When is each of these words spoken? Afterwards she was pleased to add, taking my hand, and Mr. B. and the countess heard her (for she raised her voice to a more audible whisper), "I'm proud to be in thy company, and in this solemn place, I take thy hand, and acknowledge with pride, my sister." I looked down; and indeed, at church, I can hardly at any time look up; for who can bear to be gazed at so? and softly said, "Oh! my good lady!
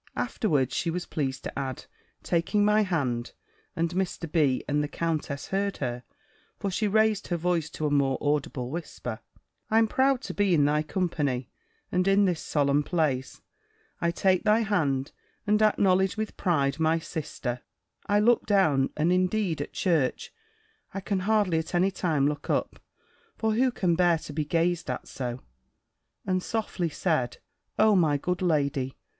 Afterwards 0.15 0.73
she 0.73 0.89
was 0.89 1.05
pleased 1.05 1.43
to 1.43 1.59
add, 1.59 1.85
taking 2.23 2.65
my 2.65 2.81
hand, 2.81 3.33
and 3.75 3.91
Mr. 3.91 4.25
B. 4.31 4.63
and 4.67 4.83
the 4.83 4.87
countess 4.87 5.49
heard 5.49 5.77
her 5.77 6.01
(for 6.57 6.71
she 6.71 6.87
raised 6.87 7.27
her 7.27 7.37
voice 7.37 7.69
to 7.69 7.85
a 7.85 7.91
more 7.91 8.17
audible 8.19 8.71
whisper), 8.71 9.19
"I'm 9.69 9.87
proud 9.87 10.21
to 10.21 10.33
be 10.33 10.55
in 10.55 10.65
thy 10.65 10.81
company, 10.81 11.51
and 11.91 12.07
in 12.07 12.25
this 12.25 12.41
solemn 12.41 12.81
place, 12.81 13.41
I 14.01 14.09
take 14.09 14.43
thy 14.43 14.61
hand, 14.61 15.11
and 15.45 15.61
acknowledge 15.61 16.17
with 16.17 16.35
pride, 16.35 16.79
my 16.79 16.97
sister." 16.97 17.61
I 18.07 18.21
looked 18.21 18.47
down; 18.47 18.89
and 18.97 19.13
indeed, 19.13 19.61
at 19.61 19.71
church, 19.73 20.33
I 20.95 20.99
can 20.99 21.19
hardly 21.19 21.59
at 21.59 21.75
any 21.75 21.91
time 21.91 22.27
look 22.27 22.49
up; 22.49 22.79
for 23.37 23.53
who 23.53 23.69
can 23.71 23.93
bear 23.93 24.17
to 24.17 24.33
be 24.33 24.45
gazed 24.45 24.89
at 24.89 25.07
so? 25.07 25.41
and 26.25 26.41
softly 26.41 26.89
said, 26.89 27.37
"Oh! 27.77 27.95
my 27.95 28.17
good 28.17 28.41
lady! 28.41 28.97